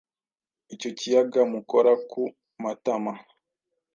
[0.73, 2.21] Icyo kiyaga mukora ku
[2.63, 3.13] matama,